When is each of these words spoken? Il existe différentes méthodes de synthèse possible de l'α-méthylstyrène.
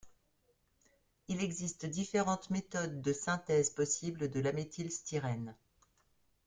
Il 1.27 1.43
existe 1.43 1.85
différentes 1.85 2.49
méthodes 2.49 3.03
de 3.03 3.13
synthèse 3.13 3.69
possible 3.69 4.31
de 4.31 4.39
l'α-méthylstyrène. 4.39 5.55